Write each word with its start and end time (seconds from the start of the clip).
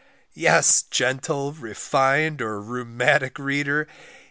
Yes, 0.33 0.81
gentle, 0.81 1.51
refined, 1.53 2.41
or 2.41 2.59
rheumatic 2.59 3.37
reader! 3.37 3.87